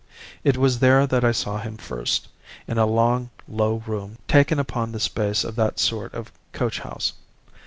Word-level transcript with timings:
"It 0.43 0.57
was 0.57 0.79
there 0.79 1.05
that 1.05 1.23
I 1.23 1.31
saw 1.31 1.59
him 1.59 1.77
first, 1.77 2.27
in 2.67 2.79
a 2.79 2.87
long 2.87 3.29
low 3.47 3.83
room 3.85 4.17
taken 4.27 4.57
upon 4.57 4.91
the 4.93 4.99
space 4.99 5.43
of 5.43 5.55
that 5.57 5.77
sort 5.77 6.11
of 6.15 6.31
coach 6.53 6.79
house. 6.79 7.13